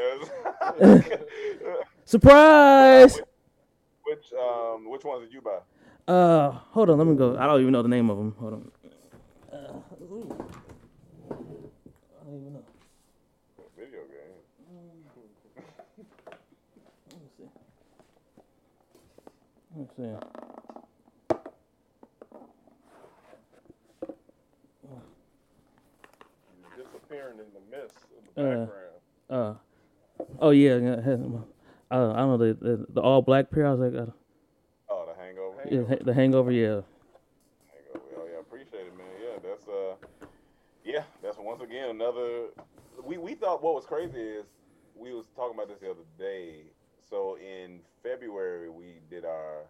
[0.81, 3.21] uh, surprise.
[4.05, 5.59] which um, which ones did you buy?
[6.13, 7.37] Uh, hold on, let me go.
[7.37, 8.35] I don't even know the name of them.
[8.39, 8.71] Hold on.
[9.53, 10.37] Uh, ooh.
[11.31, 11.35] I
[12.25, 12.65] don't even know.
[13.77, 14.43] Video game.
[19.83, 20.27] Let me see.
[26.77, 28.99] You're disappearing in the mist in the Uh, background.
[29.31, 29.55] Uh,
[30.41, 30.95] oh yeah, yeah.
[31.91, 33.67] Uh, I don't know the, the the all black pair.
[33.67, 34.11] I was like, uh,
[34.89, 35.63] Oh, the Hangover.
[35.71, 36.51] yeah, the Hangover.
[36.51, 36.85] Yeah, Hangover.
[38.17, 39.07] Oh yeah, appreciate it, man.
[39.21, 39.95] Yeah, that's uh,
[40.85, 42.47] yeah, that's once again another.
[43.05, 44.47] We we thought what was crazy is
[44.97, 46.72] we was talking about this the other day.
[47.13, 49.65] So in February we did our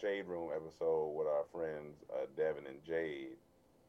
[0.00, 3.36] Shade Room episode with our friends uh, Devin and Jade.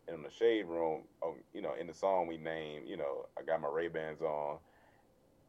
[0.08, 3.26] And in the Shade Room, um, you know, in the song we named, you know,
[3.40, 4.60] I got my Ray Bans on,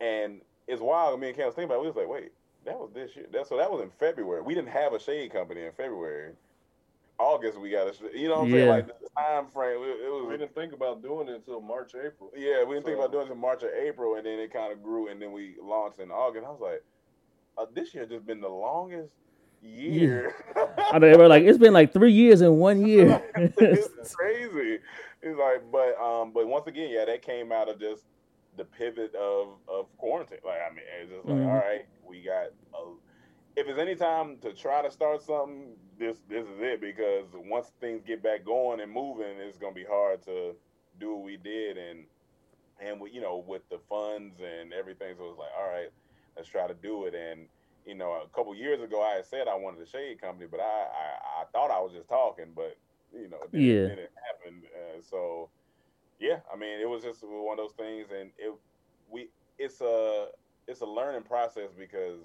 [0.00, 1.20] and it's wild.
[1.20, 1.80] Me and Cam was thinking about.
[1.80, 2.32] It, we was like, wait,
[2.64, 3.26] that was this year.
[3.30, 4.40] That so that was in February.
[4.40, 6.32] We didn't have a shade company in February.
[7.18, 8.68] August we got a, sh- you know what I'm saying?
[8.68, 10.26] Like the time frame, it, it was.
[10.26, 12.30] We didn't think about doing it until March, April.
[12.34, 14.72] yeah, we didn't think about doing it until March or April, and then it kind
[14.72, 16.46] of grew, and then we launched in August.
[16.46, 16.82] I was like,
[17.58, 19.12] uh, this year just been the longest
[19.62, 20.34] year.
[20.92, 23.22] I know they were like, it's been like three years in one year.
[23.36, 24.78] it's crazy.
[25.22, 28.04] It's like, but um, but once again, yeah, that came out of just
[28.56, 30.38] the pivot of of quarantine.
[30.44, 31.48] Like, I mean, it's just like, Mhm.
[31.48, 32.46] all right, we got.
[32.74, 32.92] A,
[33.56, 37.72] if it's any time to try to start something, this this is it because once
[37.80, 40.54] things get back going and moving, it's gonna be hard to
[41.00, 42.04] do what we did and
[42.80, 45.14] and we, you know with the funds and everything.
[45.16, 45.88] So it's like, all right,
[46.36, 47.14] let's try to do it.
[47.14, 47.48] And
[47.84, 50.60] you know, a couple years ago, I had said I wanted a shade company, but
[50.60, 52.76] I I, I thought I was just talking, but
[53.12, 53.88] you know, it didn't, Yeah.
[53.88, 54.62] didn't happen.
[54.74, 55.52] Uh, so
[56.18, 58.54] yeah, I mean, it was just one of those things, and it
[59.08, 60.28] we it's a
[60.66, 62.22] it's a learning process because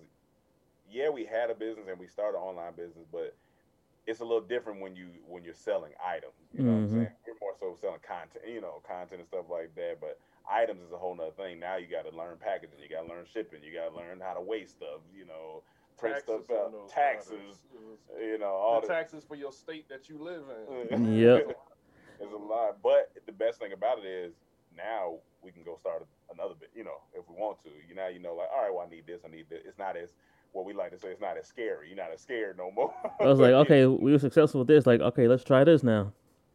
[0.86, 3.38] yeah, we had a business and we started an online business, but
[4.08, 6.52] it's a little different when you when you're selling items.
[6.54, 6.74] You know Mhm.
[6.74, 7.08] what I'm saying?
[7.28, 10.00] You're more so selling content, you know, content and stuff like that.
[10.02, 11.60] But items is a whole nother thing.
[11.60, 14.20] Now you got to learn packaging, you got to learn shipping, you got to learn
[14.22, 15.02] how to weigh stuff.
[15.16, 15.64] You know,
[15.98, 17.30] print Taxes stuff out, taxes.
[17.30, 17.60] products.
[17.74, 20.44] Was- You know, all the the taxes for your state that you live
[20.92, 21.16] in.
[21.20, 21.58] Yep.
[22.20, 24.34] There's a lot, but the best thing about it is
[24.78, 26.70] now we can go start another bit.
[26.76, 27.70] You know, if we want to.
[27.90, 29.62] You now you know, like, all right, well, I need this, I need this.
[29.66, 30.14] It's not as
[30.52, 31.08] what we like to say.
[31.10, 31.88] It's not as scary.
[31.88, 32.94] You're not as scared no more.
[33.20, 34.86] I was like, okay, we were successful with this.
[34.86, 36.12] Like, okay, let's try this now.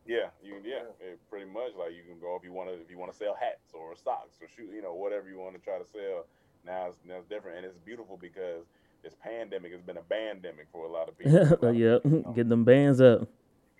[0.06, 2.90] Yeah, you yeah, it pretty much like you can go if you want to if
[2.90, 5.60] you want to sell hats or socks or shoot, you know, whatever you want to
[5.60, 6.26] try to sell.
[6.64, 8.64] Now it's, now it's different and it's beautiful because
[9.02, 11.36] this pandemic has been a bandemic for a lot of people.
[11.38, 13.28] A lot of yep, you know, get them bands up.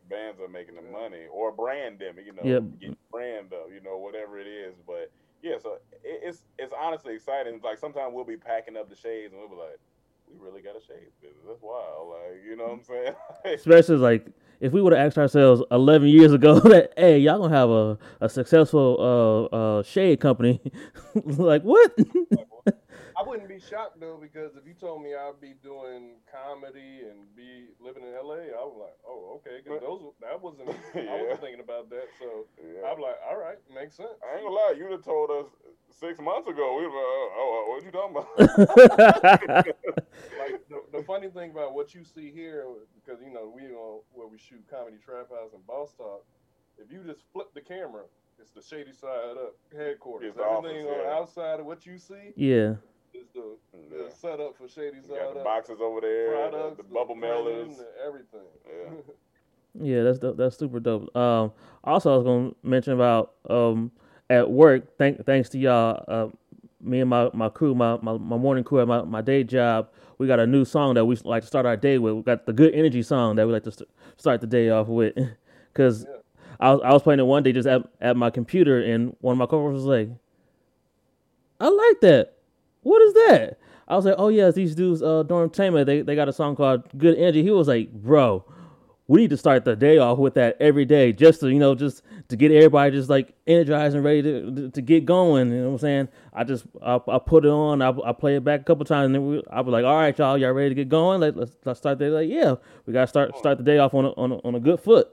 [0.09, 2.63] bands are making the money or brand demic, you know, Yep.
[2.81, 4.75] get brand up, you know, whatever it is.
[4.87, 5.11] But
[5.43, 7.61] yeah, so it, it's it's honestly exciting.
[7.63, 9.79] Like sometimes we'll be packing up the shades and we'll be like,
[10.29, 11.45] we really got a shades business.
[11.47, 12.09] That's wild.
[12.11, 13.15] Like you know what I'm saying?
[13.55, 14.27] Especially like
[14.61, 17.99] if we would have asked ourselves 11 years ago that, hey, y'all gonna have a,
[18.21, 20.61] a successful uh, uh, shade company,
[21.25, 21.93] like what?
[23.19, 27.35] I wouldn't be shocked though because if you told me I'd be doing comedy and
[27.35, 31.41] be living in LA, I was like, oh, okay, because those that wasn't I wasn't
[31.41, 32.07] thinking about that.
[32.19, 32.89] So Yeah.
[32.91, 34.11] I'm like, all right, makes sense.
[34.23, 35.47] I ain't gonna lie, you'd have told us
[35.91, 36.77] six months ago.
[36.77, 39.67] We were like, oh, oh, oh, what you talking about?
[40.39, 44.01] Like the, the funny thing about what you see here, because you know we on
[44.13, 46.25] where we shoot comedy trap house and boss talk.
[46.79, 48.05] If you just flip the camera,
[48.41, 50.31] it's the shady side up headquarters.
[50.31, 51.15] It's Everything office, on the yeah.
[51.19, 52.75] outside of what you see yeah,
[53.15, 54.05] is the, Yeah.
[54.05, 55.45] the setup for shady You side got the up.
[55.45, 57.31] boxes over there, the- products, the, bubble printing,
[57.75, 57.81] mailers.
[58.07, 58.41] everything.
[58.69, 58.91] Yeah.
[59.99, 60.37] yeah, that's dope.
[60.37, 61.15] that's super dope.
[61.17, 61.53] Um,
[61.85, 63.91] also, I was gonna mention about um
[64.31, 64.97] at work.
[64.99, 66.29] Thank thanks to y'all, uh,
[66.81, 69.89] me and my, my crew, my, my, my morning crew at my, my day job,
[70.19, 72.15] we got a new song that we like to start our day with.
[72.15, 74.87] We got the good energy song that we like to st- start the day off
[74.89, 75.15] with.
[75.75, 76.17] Cause Yeah.
[76.61, 79.33] I was I was playing it one day just at at my computer, and one
[79.33, 80.11] of my coworkers was like,
[81.61, 82.35] "I like that.
[82.83, 85.87] What is that?" I was like, "Oh yeah, it's these dudes, uh, Dormtainment.
[85.87, 88.45] They they got a song called Good Energy." He was like, "Bro,
[89.09, 91.75] we need to start the day off with that every day, just to you know,
[91.75, 95.51] just to get everybody just like energized and ready to to get going.
[95.51, 96.09] You know what I'm saying?
[96.33, 99.07] I just I, I put it on, I, I play it back a couple times,
[99.07, 101.21] and then we, I was like, all right, y'all, y'all ready to get going?
[101.21, 102.11] Let, let's let's start the day.
[102.11, 104.61] Like, yeah, we gotta start start the day off on a, on a, on a
[104.61, 105.13] good foot.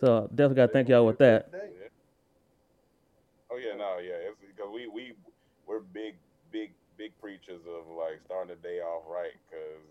[0.00, 1.52] So definitely gotta thank y'all with that.
[3.52, 5.12] Oh yeah, no, yeah, it's because we we
[5.66, 6.16] we're big
[6.52, 9.84] big big preachers of like starting the day off right because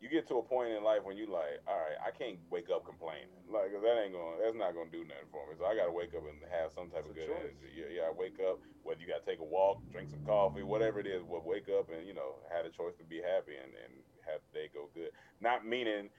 [0.00, 2.70] you get to a point in life when you like, all right, I can't wake
[2.70, 3.34] up complaining.
[3.50, 5.58] Like, cause that ain't going, that's not gonna do nothing for me.
[5.58, 7.50] So I gotta wake up and have some type of good choice.
[7.50, 7.70] energy.
[7.74, 8.04] Yeah, yeah.
[8.06, 11.26] I wake up, whether you gotta take a walk, drink some coffee, whatever it is.
[11.26, 13.92] Well, wake up and you know have a choice to be happy and, and
[14.22, 15.10] have the day go good.
[15.42, 16.14] Not meaning,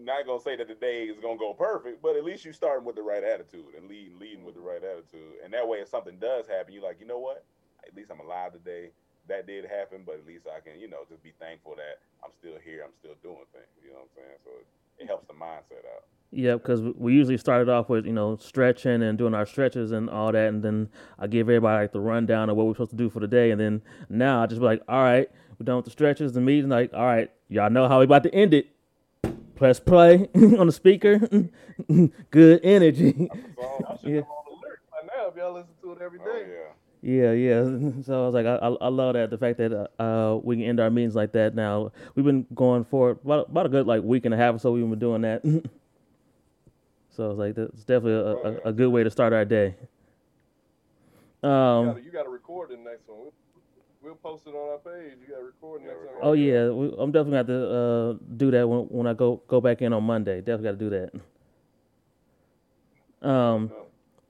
[0.00, 2.84] not gonna say that the day is gonna go perfect, but at least you starting
[2.84, 5.38] with the right attitude and leading leading with the right attitude.
[5.44, 7.44] And that way, if something does happen, you're like, you know what?
[7.86, 8.90] At least I'm alive today
[9.28, 12.30] that did happen, but at least I can, you know, just be thankful that I'm
[12.38, 13.66] still here, I'm still doing things.
[13.82, 14.38] You know what I'm saying?
[14.44, 16.04] So it, it helps the mindset out.
[16.30, 20.10] Yeah, because we usually started off with you know stretching and doing our stretches and
[20.10, 22.96] all that, and then I give everybody like the rundown of what we're supposed to
[22.96, 25.76] do for the day, and then now I just be like, all right, we're done
[25.76, 28.52] with the stretches, the meeting, like, all right, y'all know how we about to end
[28.52, 28.66] it.
[29.54, 31.20] Press play on the speaker.
[32.30, 33.30] Good energy.
[34.02, 34.20] yeah.
[35.06, 36.46] Now, if y'all listen to it every oh, day.
[36.48, 36.70] Yeah.
[37.06, 37.64] Yeah, yeah.
[38.02, 40.80] So I was like, I, I love that the fact that uh, we can end
[40.80, 41.54] our meetings like that.
[41.54, 44.58] Now we've been going for about, about a good like week and a half or
[44.58, 44.72] so.
[44.72, 45.42] We've been doing that.
[47.10, 49.74] so I was like, that's definitely a, a, a, good way to start our day.
[51.42, 53.28] Um, you got to record the next one.
[54.04, 55.14] We'll, we'll, post it on our page.
[55.20, 56.14] You got to record the next one.
[56.22, 59.60] Oh yeah, we, I'm definitely going to uh, do that when when I go go
[59.60, 60.40] back in on Monday.
[60.40, 61.10] Definitely got to do
[63.22, 63.28] that.
[63.28, 63.72] Um.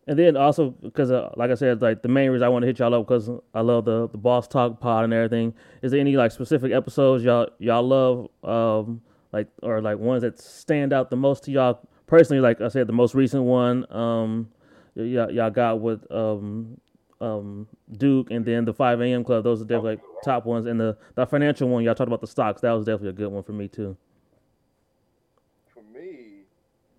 [0.06, 2.66] And then also because, uh, like I said, like the main reason I want to
[2.66, 5.54] hit y'all up because I love the the Boss Talk pod and everything.
[5.80, 9.00] Is there any like specific episodes y'all y'all love, um,
[9.32, 12.42] like or like ones that stand out the most to y'all personally?
[12.42, 14.50] Like I said, the most recent one, um,
[14.94, 16.78] y'all, y'all got with um,
[17.24, 19.24] um, Duke, and then the 5 a.m.
[19.24, 19.44] Club.
[19.44, 20.66] Those are definitely like, top ones.
[20.66, 22.60] And the the financial one, y'all talked about the stocks.
[22.60, 23.96] That was definitely a good one for me too.
[25.72, 26.44] For me,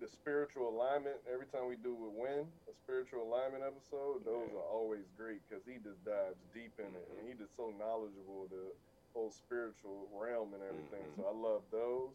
[0.00, 1.16] the spiritual alignment.
[1.32, 5.64] Every time we do a win a spiritual alignment episode, those are always great because
[5.64, 8.74] he just dives deep in it and he just so knowledgeable the
[9.14, 11.06] whole spiritual realm and everything.
[11.14, 11.22] Mm-hmm.
[11.22, 12.10] So I love those.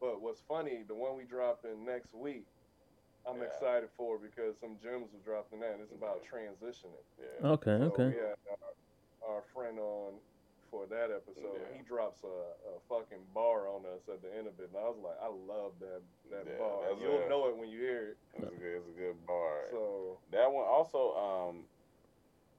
[0.00, 2.44] But what's funny, the one we drop in next week,
[3.28, 3.48] I'm yeah.
[3.48, 5.80] excited for because some gems were dropped in that.
[5.80, 7.00] It's about transitioning.
[7.16, 7.56] Yeah.
[7.56, 7.78] Okay.
[7.80, 8.16] So okay.
[8.16, 10.14] Yeah, our, our friend on
[10.74, 11.54] for that episode.
[11.54, 11.78] Yeah.
[11.78, 12.34] He drops a,
[12.74, 15.30] a, fucking bar on us at the end of it, and I was like, I
[15.30, 16.02] love that
[16.34, 16.90] that yeah, bar.
[17.00, 18.16] You'll a, know it when you hear it.
[18.34, 19.70] It's a good, it's a good bar.
[19.70, 21.54] So that one also, um,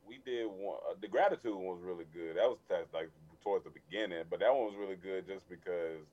[0.07, 0.79] we did one.
[0.87, 2.37] Uh, the gratitude one was really good.
[2.37, 2.57] That was
[2.93, 3.11] like
[3.43, 6.07] towards the beginning, but that one was really good just because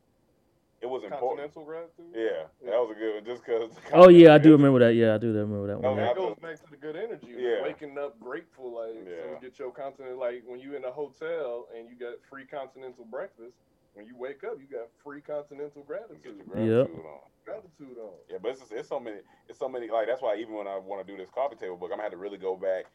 [0.83, 1.55] it was important.
[1.55, 2.11] Continental gratitude.
[2.11, 3.25] Yeah, yeah, that was a good one.
[3.25, 3.71] Just because.
[3.93, 4.95] Oh yeah, I do remember that.
[4.99, 5.97] Yeah, I do remember that one.
[5.97, 7.31] No, that goes back to the good energy.
[7.39, 7.63] Yeah.
[7.63, 9.23] Waking up grateful, like yeah.
[9.23, 10.19] so get your continent.
[10.19, 13.55] Like when you in a hotel and you got free continental breakfast.
[13.95, 16.25] When you wake up, you got free continental gratitude.
[16.25, 17.05] Get your gratitude yep.
[17.05, 17.21] on.
[17.45, 18.17] Gratitude on.
[18.31, 19.19] Yeah, but it's, just, it's so many.
[19.51, 19.91] It's so many.
[19.91, 22.05] Like that's why even when I want to do this coffee table book, I'm gonna
[22.05, 22.87] have to really go back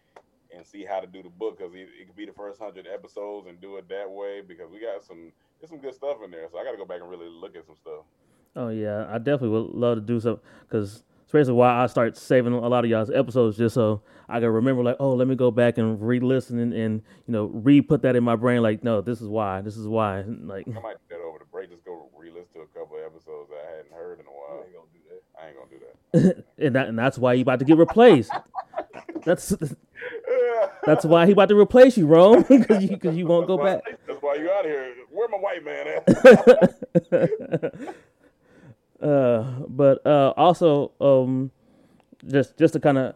[0.56, 2.88] and see how to do the book because it, it could be the first hundred
[2.92, 6.32] episodes and do it that way because we got some there's some good stuff in
[6.32, 6.48] there.
[6.52, 8.06] So I got to go back and really look at some stuff.
[8.56, 12.54] Oh yeah, I definitely would love to do so because especially why I start saving
[12.54, 15.52] a lot of y'all's episodes just so I can remember like, oh, let me go
[15.52, 18.62] back and re-listen and, and you know re-put that in my brain.
[18.62, 19.62] Like, no, this is why.
[19.62, 20.24] This is why.
[20.48, 21.70] Like, I might do that over the break.
[21.70, 24.64] Just go re-listen to a couple of episodes that I hadn't heard in a while.
[24.64, 25.22] I ain't gonna do that.
[25.40, 26.46] I ain't gonna do that.
[26.66, 28.32] and that and that's why you about to get replaced.
[29.26, 29.50] that's
[30.86, 33.64] that's why he about to replace you, Rome, because you because you won't that's go
[33.64, 33.84] why, back.
[34.08, 34.94] That's why you out here.
[35.18, 35.88] Where my white man
[37.12, 37.74] at?
[39.00, 41.52] Uh, but uh, also, um,
[42.26, 43.14] just just to kind of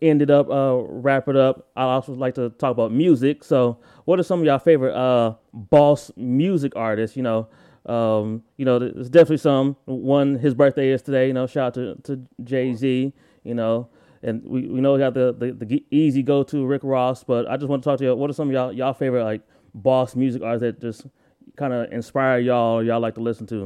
[0.00, 1.66] end it up, uh, wrap it up.
[1.74, 3.42] I also like to talk about music.
[3.42, 7.16] So, what are some of y'all favorite uh, boss music artists?
[7.16, 7.48] You know,
[7.86, 9.76] um, you know, there's definitely some.
[9.86, 11.26] One, his birthday is today.
[11.26, 13.12] You know, shout out to, to Jay Z.
[13.42, 13.88] You know,
[14.22, 17.24] and we, we know we got the, the, the easy go to Rick Ross.
[17.24, 18.14] But I just want to talk to you.
[18.14, 19.42] What are some of y'all y'all favorite like
[19.74, 21.08] boss music artists that just
[21.56, 22.82] kind of inspire y'all?
[22.82, 23.62] Y'all like to listen to?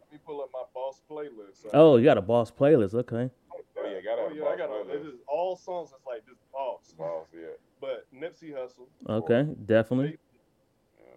[0.00, 1.62] Let me pull up my boss playlist.
[1.62, 2.94] So oh, you got a boss playlist.
[2.94, 3.30] Okay.
[3.52, 5.90] Oh yeah, got oh, yeah, I got a, it's just all songs.
[5.90, 6.94] that's like just boss.
[6.98, 7.48] Boss, yeah.
[7.80, 8.88] But Nipsey Hussle.
[9.08, 10.18] Okay, definitely.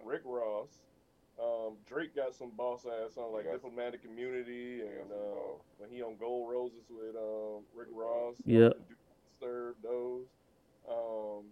[0.04, 0.82] Rick Ross.
[1.40, 6.16] Um, Drake got some boss ass songs like Diplomatic Immunity and uh, when he on
[6.20, 8.34] Gold Roses with um, Rick Ross.
[8.44, 8.70] Yeah.
[9.40, 10.26] Serve those.
[10.86, 11.48] Um,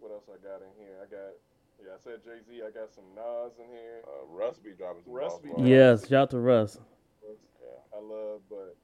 [0.00, 0.96] what else I got in here?
[1.02, 1.36] I got
[1.82, 2.62] yeah, I said Jay Z.
[2.66, 4.02] I got some Nas in here.
[4.06, 5.12] Uh, Russ be dropping some.
[5.12, 6.78] Russ be yes, shout out to Russ.
[7.22, 8.76] Yeah, I love but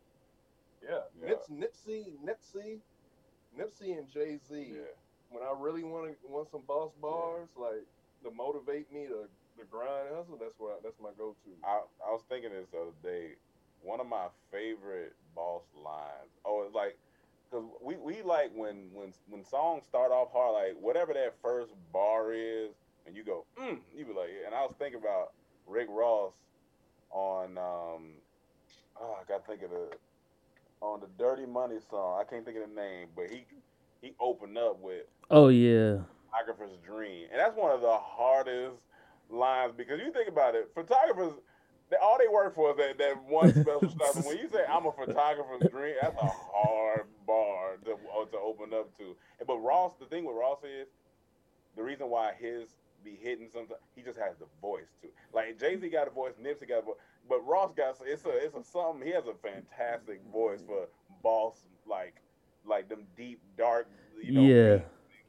[0.82, 1.34] yeah, yeah.
[1.50, 2.78] Nipsey, Nipsey,
[3.58, 4.54] Nipsey and Jay Z.
[4.54, 4.80] Yeah.
[5.30, 7.86] When I really want to want some boss bars, like
[8.24, 9.28] to motivate me to
[9.58, 11.50] the grind hustle, that's what I, that's my go to.
[11.64, 13.34] I, I was thinking this the other day.
[13.82, 16.30] One of my favorite boss lines.
[16.44, 16.96] Oh, it's like,
[17.50, 21.72] cause we, we like when when when songs start off hard, like whatever that first
[21.92, 22.70] bar is,
[23.06, 24.46] and you go, mm, you be like, yeah.
[24.46, 25.32] and I was thinking about
[25.66, 26.32] Rick Ross
[27.10, 28.12] on um,
[29.00, 29.88] oh, I gotta think of the
[30.80, 32.20] on the Dirty Money song.
[32.20, 33.44] I can't think of the name, but he
[34.00, 35.98] he opened up with Oh yeah.
[36.30, 38.76] photographer's dream, and that's one of the hardest
[39.30, 41.34] lines because you think about it, photographers.
[41.90, 44.16] They, all they work for is that, that one special stuff.
[44.16, 47.90] And when you say I'm a photographer's dream, that's a hard bar to,
[48.30, 49.14] to open up to.
[49.46, 50.88] But Ross, the thing with Ross is
[51.76, 52.70] the reason why his
[53.04, 55.08] be hitting sometimes he just has the voice too.
[55.32, 56.96] Like Jay Z got a voice, Nipsey got a voice,
[57.28, 59.06] but Ross got it's a it's a something.
[59.06, 60.88] He has a fantastic voice for
[61.22, 62.14] boss like
[62.66, 63.88] like them deep dark
[64.22, 64.78] you know Yeah.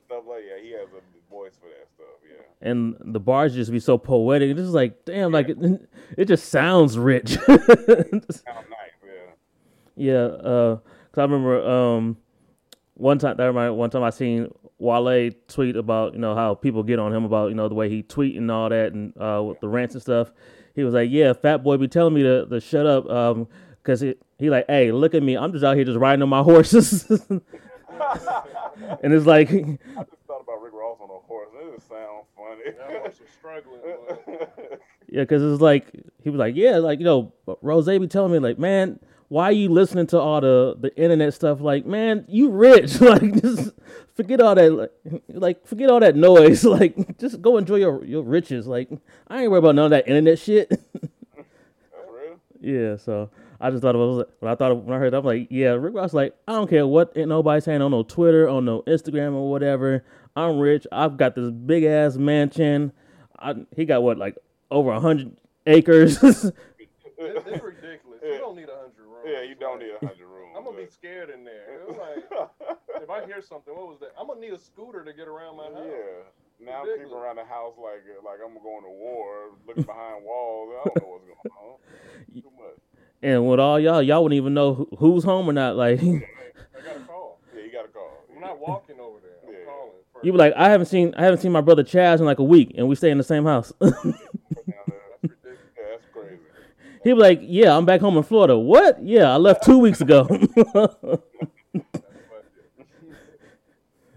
[0.06, 0.62] stuff like yeah.
[0.62, 2.08] He has a voice for that stuff.
[2.30, 2.70] Yeah.
[2.70, 4.52] And the bars just be so poetic.
[4.52, 5.58] It's just like, damn, like it,
[6.18, 7.32] it just sounds rich.
[7.48, 7.68] Sound
[8.30, 8.94] nice.
[9.06, 9.32] Yeah.
[9.96, 10.76] Yeah, uh,
[11.12, 12.18] cause I remember um,
[12.96, 14.52] one time that remind one time I seen
[14.84, 17.90] Wale tweet about you know how people get on him about you know the way
[17.90, 20.32] he tweet and all that and uh, with the rants and stuff.
[20.76, 23.48] He was like, "Yeah, Fat Boy be telling me to, to shut up um,
[23.84, 26.30] cause he he like, hey, look at me, I'm just out here just riding on
[26.30, 27.10] my horses."
[29.04, 29.80] and it's like, I just
[30.28, 31.50] thought about Rick Ross on a horse.
[31.56, 32.76] It just sounds funny.
[32.78, 33.82] That was some struggling.
[34.08, 35.92] But yeah, cause it's like
[36.24, 39.54] he was like, yeah, like you know, Ross be telling me like, man, why are
[39.54, 41.62] you listening to all the the internet stuff?
[41.62, 43.00] Like, man, you rich.
[43.02, 43.72] like, just
[44.16, 44.72] forget all that.
[44.72, 44.92] Like,
[45.30, 46.64] like, forget all that noise.
[46.74, 48.68] Like, just go enjoy your your riches.
[48.68, 48.90] Like,
[49.28, 50.70] I ain't worried about none of that internet shit.
[51.36, 51.48] That's
[52.12, 52.40] real.
[52.62, 52.98] yeah.
[52.98, 55.48] So I just thought it was when I thought when I heard that, I'm like,
[55.50, 56.14] yeah, Rick Ross.
[56.14, 59.50] Like, I don't care what ain't nobody saying on no Twitter, on no Instagram or
[59.50, 60.04] whatever.
[60.36, 60.88] I'm rich.
[60.92, 62.92] I've got this big ass mansion.
[63.40, 64.38] I, he got what like
[64.72, 65.36] over a hundred
[65.68, 66.22] acres.
[66.24, 66.56] it,
[67.18, 68.20] it's ridiculous.
[68.24, 69.28] You don't need a hundred rooms.
[69.28, 70.33] Yeah, you don't need a hundred rooms.
[70.64, 71.76] I'm gonna be scared in there.
[71.76, 72.24] It like
[73.04, 74.14] if I hear something, what was that?
[74.20, 75.84] I'm gonna need a scooter to get around my house.
[75.84, 76.24] yeah.
[76.64, 77.12] Now I'm Ridiculous.
[77.12, 80.70] creeping around the house like like I'm going to war, looking behind walls.
[80.72, 81.76] I don't know what's going on.
[82.42, 82.80] Too much.
[83.22, 85.76] And with all y'all, y'all wouldn't even know who- who's home or not.
[85.76, 86.22] Like you
[86.80, 87.40] I got a call.
[87.56, 88.24] Yeah, you got to call.
[88.34, 89.32] I'm not walking over there.
[89.46, 89.66] I'm Yeah.
[89.66, 89.92] calling.
[90.14, 90.24] First.
[90.24, 92.74] be like, I haven't seen I haven't seen my brother Chaz in like a week,
[92.78, 93.74] and we stay in the same house.
[97.04, 98.58] He'd be like, Yeah, I'm back home in Florida.
[98.58, 99.04] What?
[99.04, 100.28] Yeah, I left two weeks ago.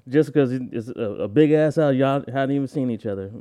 [0.08, 3.32] Just because it's a, a big ass house, y'all hadn't even seen each other.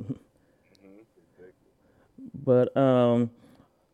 [2.34, 3.30] but um,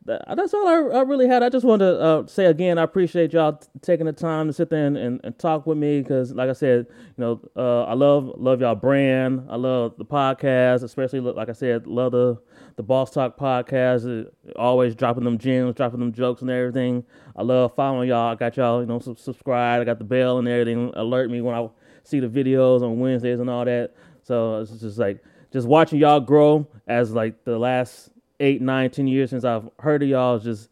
[0.06, 1.42] that, that's all I, I really had.
[1.42, 4.52] I just wanted to uh, say again, I appreciate y'all t- taking the time to
[4.52, 7.84] sit there and, and, and talk with me because, like I said, you know, uh,
[7.84, 9.46] I love love y'all brand.
[9.48, 12.40] I love the podcast, especially like I said, love the
[12.76, 14.28] the Boss Talk podcast.
[14.56, 17.04] Always dropping them gems, dropping them jokes and everything.
[17.36, 18.32] I love following y'all.
[18.32, 19.82] I got y'all, you know, sub- subscribed.
[19.82, 20.90] I got the bell and everything.
[20.94, 21.68] Alert me when I
[22.02, 23.94] see the videos on Wednesdays and all that.
[24.22, 28.10] So it's just like just watching y'all grow as like the last
[28.42, 30.68] eight, nine, ten years since I've heard of y'all has just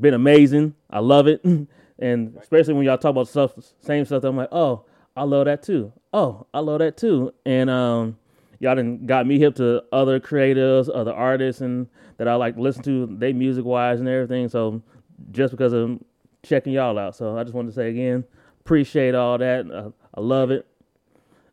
[0.00, 0.74] been amazing.
[0.90, 1.42] I love it,
[1.98, 4.24] and especially when y'all talk about stuff, same stuff.
[4.24, 4.84] I'm like, oh,
[5.16, 5.92] I love that too.
[6.12, 7.32] Oh, I love that too.
[7.46, 8.18] And um,
[8.58, 11.86] y'all done got me hip to other creatives, other artists, and
[12.18, 14.48] that I like listen to, they music wise and everything.
[14.48, 14.82] So
[15.30, 15.98] just because of
[16.42, 18.24] checking y'all out, so I just wanted to say again,
[18.60, 19.70] appreciate all that.
[19.70, 20.66] Uh, I love it.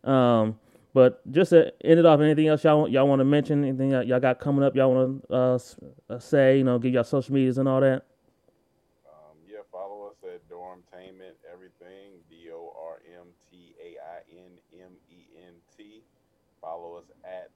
[0.04, 0.58] Um,
[0.94, 3.64] but just to end it off, anything else y'all want, y'all want to mention?
[3.64, 4.76] Anything y'all y'all got coming up?
[4.76, 5.60] Y'all want to uh,
[6.10, 6.58] uh, say?
[6.58, 8.06] You know, give y'all social medias and all that.
[9.06, 12.18] Um, yeah, follow us at Dormtainment Everything.
[12.30, 16.02] D O R M T A I N M E N T.
[16.62, 17.50] Follow us at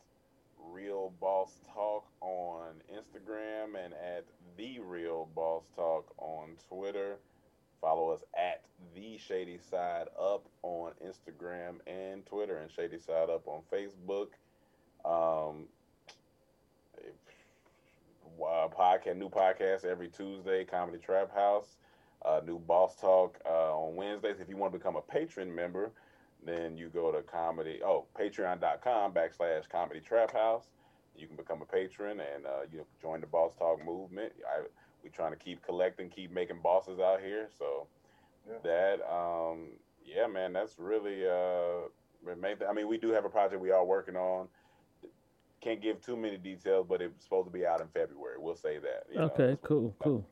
[0.72, 4.26] Real Boss Talk on Instagram and at
[4.58, 7.18] The Real Boss Talk on Twitter.
[7.84, 8.62] Follow us at
[8.96, 14.28] The Shady Side Up on Instagram and Twitter, and Shady Side Up on Facebook.
[15.04, 15.66] Um,
[18.40, 21.76] podcast, new podcast every Tuesday, Comedy Trap House.
[22.24, 24.38] Uh, new Boss Talk uh, on Wednesdays.
[24.40, 25.92] If you want to become a patron member,
[26.46, 27.82] then you go to comedy.
[27.84, 30.68] Oh, Patreon.com backslash Comedy Trap House.
[31.18, 34.32] You can become a patron and uh, you know, join the Boss Talk movement.
[34.48, 34.62] I,
[35.04, 37.50] we trying to keep collecting, keep making bosses out here.
[37.58, 37.88] So
[38.48, 38.58] Yeah.
[38.64, 41.28] that, um, yeah, man, that's really.
[41.28, 41.90] Uh,
[42.26, 44.48] it I mean, we do have a project we are working on.
[45.60, 48.38] Can't give too many details, but it's supposed to be out in February.
[48.38, 49.06] We'll say that.
[49.10, 50.26] you know, Okay, it's cool, cool.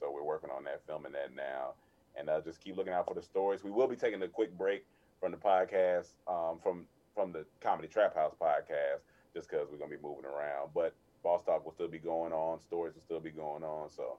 [0.00, 1.74] So we're working on that, filming that now,
[2.16, 3.64] and uh, just keep looking out for the stories.
[3.64, 4.84] We will be taking a quick break
[5.20, 9.02] from the podcast, um, from from the Comedy Trap House podcast,
[9.34, 10.70] just because we're gonna be moving around.
[10.72, 10.94] But
[11.28, 13.90] Boss Talk will still be going on, stories will still be going on.
[13.90, 14.16] So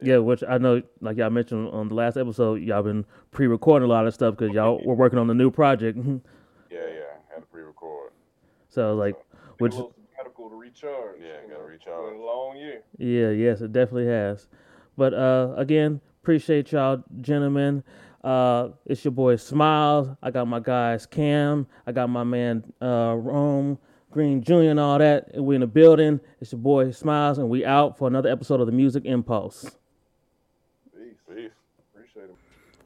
[0.00, 3.92] Yeah, which I know, like y'all mentioned on the last episode, y'all been pre-recording a
[3.92, 5.96] lot of stuff because y'all were working on the new project.
[5.98, 6.10] yeah,
[6.70, 6.80] yeah,
[7.32, 8.10] had to pre-record.
[8.68, 11.20] so like, Take which a little sabbatical to recharge.
[11.20, 11.68] Yeah, gotta know.
[11.68, 12.10] recharge.
[12.10, 12.82] Been a long year.
[12.98, 14.48] yeah, yes, it definitely has.
[14.96, 17.84] But uh, again, appreciate y'all, gentlemen.
[18.24, 20.08] Uh, it's your boy Smiles.
[20.20, 21.68] I got my guys Cam.
[21.86, 23.78] I got my man uh, Rome
[24.12, 24.54] Green Jr.
[24.54, 25.30] and all that.
[25.34, 26.20] And we in the building.
[26.40, 29.62] It's your boy Smiles, and we out for another episode of the Music Impulse.
[30.94, 31.16] Peace.
[31.28, 31.50] Peace.
[31.94, 32.36] Appreciate it.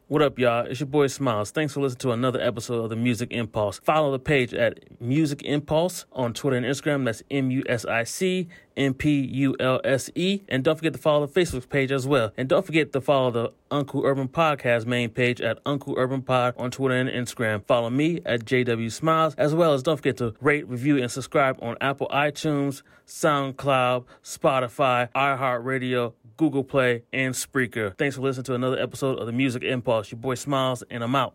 [0.09, 0.65] What up, y'all?
[0.67, 1.51] It's your boy Smiles.
[1.51, 3.81] Thanks for listening to another episode of the Music Impulse.
[3.81, 7.05] Follow the page at Music Impulse on Twitter and Instagram.
[7.05, 8.47] That's M U S I C
[8.77, 10.43] M P U L S E.
[10.49, 12.31] And don't forget to follow the Facebook page as well.
[12.37, 16.55] And don't forget to follow the Uncle Urban Podcast main page at Uncle Urban Pod
[16.57, 17.67] on Twitter and Instagram.
[17.67, 21.59] Follow me at JW Smiles, as well as don't forget to rate, review, and subscribe
[21.61, 27.97] on Apple iTunes, SoundCloud, Spotify, iHeartRadio, Google Play, and Spreaker.
[27.97, 30.11] Thanks for listening to another episode of the Music Impulse.
[30.11, 31.35] Your boy Smiles, and I'm out.